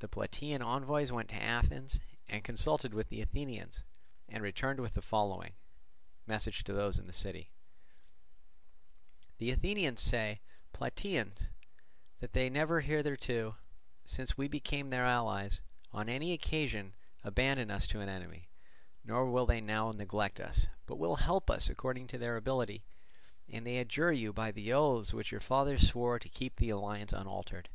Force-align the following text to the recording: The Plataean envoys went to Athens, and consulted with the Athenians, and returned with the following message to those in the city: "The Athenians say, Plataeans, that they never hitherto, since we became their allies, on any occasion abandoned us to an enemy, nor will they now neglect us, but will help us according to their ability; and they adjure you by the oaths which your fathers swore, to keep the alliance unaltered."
The 0.00 0.08
Plataean 0.08 0.60
envoys 0.60 1.10
went 1.10 1.30
to 1.30 1.34
Athens, 1.42 1.98
and 2.28 2.44
consulted 2.44 2.92
with 2.92 3.08
the 3.08 3.22
Athenians, 3.22 3.84
and 4.28 4.42
returned 4.42 4.78
with 4.80 4.92
the 4.92 5.00
following 5.00 5.54
message 6.26 6.62
to 6.64 6.74
those 6.74 6.98
in 6.98 7.06
the 7.06 7.12
city: 7.14 7.48
"The 9.38 9.50
Athenians 9.50 10.02
say, 10.02 10.42
Plataeans, 10.74 11.48
that 12.20 12.34
they 12.34 12.50
never 12.50 12.82
hitherto, 12.82 13.54
since 14.04 14.36
we 14.36 14.46
became 14.46 14.88
their 14.90 15.06
allies, 15.06 15.62
on 15.90 16.10
any 16.10 16.34
occasion 16.34 16.92
abandoned 17.22 17.72
us 17.72 17.86
to 17.86 18.00
an 18.02 18.10
enemy, 18.10 18.50
nor 19.06 19.30
will 19.30 19.46
they 19.46 19.62
now 19.62 19.90
neglect 19.90 20.38
us, 20.38 20.66
but 20.84 20.96
will 20.98 21.16
help 21.16 21.50
us 21.50 21.70
according 21.70 22.08
to 22.08 22.18
their 22.18 22.36
ability; 22.36 22.84
and 23.48 23.66
they 23.66 23.78
adjure 23.78 24.12
you 24.12 24.34
by 24.34 24.50
the 24.50 24.70
oaths 24.70 25.14
which 25.14 25.32
your 25.32 25.40
fathers 25.40 25.88
swore, 25.88 26.18
to 26.18 26.28
keep 26.28 26.56
the 26.56 26.68
alliance 26.68 27.14
unaltered." 27.14 27.70